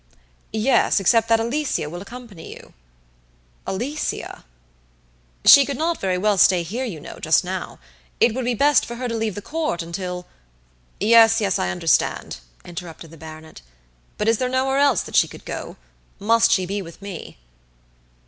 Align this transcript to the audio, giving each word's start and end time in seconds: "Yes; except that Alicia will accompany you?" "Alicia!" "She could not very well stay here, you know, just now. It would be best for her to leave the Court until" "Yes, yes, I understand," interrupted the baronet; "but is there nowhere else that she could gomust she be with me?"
"Yes; 0.51 0.99
except 0.99 1.27
that 1.27 1.39
Alicia 1.39 1.87
will 1.87 2.01
accompany 2.01 2.55
you?" 2.55 2.73
"Alicia!" 3.67 4.45
"She 5.45 5.63
could 5.63 5.77
not 5.77 6.01
very 6.01 6.17
well 6.17 6.39
stay 6.39 6.63
here, 6.63 6.85
you 6.85 6.99
know, 6.99 7.19
just 7.19 7.43
now. 7.43 7.77
It 8.19 8.33
would 8.33 8.43
be 8.45 8.55
best 8.55 8.83
for 8.83 8.95
her 8.95 9.07
to 9.07 9.13
leave 9.13 9.35
the 9.35 9.43
Court 9.43 9.83
until" 9.83 10.25
"Yes, 10.99 11.39
yes, 11.39 11.59
I 11.59 11.69
understand," 11.69 12.37
interrupted 12.65 13.11
the 13.11 13.17
baronet; 13.17 13.61
"but 14.17 14.27
is 14.27 14.39
there 14.39 14.49
nowhere 14.49 14.79
else 14.79 15.01
that 15.03 15.15
she 15.15 15.27
could 15.27 15.45
gomust 15.45 16.49
she 16.49 16.65
be 16.65 16.81
with 16.81 16.99
me?" 16.99 17.37